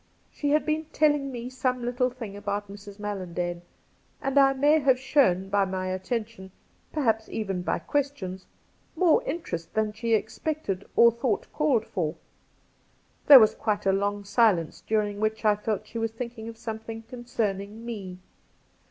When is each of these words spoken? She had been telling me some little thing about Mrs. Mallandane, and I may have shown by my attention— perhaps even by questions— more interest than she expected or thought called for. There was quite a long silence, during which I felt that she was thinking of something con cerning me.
She 0.31 0.49
had 0.49 0.65
been 0.65 0.85
telling 0.85 1.31
me 1.31 1.47
some 1.51 1.85
little 1.85 2.09
thing 2.09 2.35
about 2.35 2.71
Mrs. 2.71 2.97
Mallandane, 2.97 3.61
and 4.19 4.35
I 4.39 4.53
may 4.53 4.79
have 4.79 4.97
shown 4.99 5.47
by 5.47 5.63
my 5.63 5.89
attention— 5.89 6.49
perhaps 6.91 7.29
even 7.29 7.61
by 7.61 7.77
questions— 7.77 8.47
more 8.95 9.21
interest 9.25 9.75
than 9.75 9.93
she 9.93 10.15
expected 10.15 10.85
or 10.95 11.11
thought 11.11 11.53
called 11.53 11.85
for. 11.85 12.15
There 13.27 13.39
was 13.39 13.53
quite 13.53 13.85
a 13.85 13.93
long 13.93 14.23
silence, 14.23 14.81
during 14.87 15.19
which 15.19 15.45
I 15.45 15.55
felt 15.55 15.81
that 15.81 15.87
she 15.89 15.99
was 15.99 16.09
thinking 16.09 16.49
of 16.49 16.57
something 16.57 17.03
con 17.03 17.25
cerning 17.25 17.83
me. 17.83 18.17